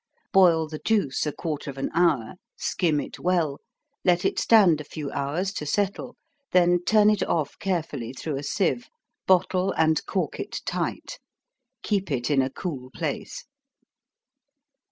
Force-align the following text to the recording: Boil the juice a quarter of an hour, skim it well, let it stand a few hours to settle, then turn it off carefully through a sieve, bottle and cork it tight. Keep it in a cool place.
Boil 0.33 0.67
the 0.67 0.79
juice 0.79 1.27
a 1.27 1.31
quarter 1.31 1.69
of 1.69 1.77
an 1.77 1.91
hour, 1.93 2.33
skim 2.57 2.99
it 2.99 3.19
well, 3.19 3.59
let 4.03 4.25
it 4.25 4.39
stand 4.39 4.81
a 4.81 4.83
few 4.83 5.11
hours 5.11 5.53
to 5.53 5.63
settle, 5.67 6.15
then 6.53 6.83
turn 6.83 7.11
it 7.11 7.21
off 7.27 7.59
carefully 7.59 8.11
through 8.11 8.37
a 8.37 8.41
sieve, 8.41 8.89
bottle 9.27 9.71
and 9.77 10.03
cork 10.07 10.39
it 10.39 10.61
tight. 10.65 11.19
Keep 11.83 12.09
it 12.09 12.31
in 12.31 12.41
a 12.41 12.49
cool 12.49 12.89
place. 12.95 13.45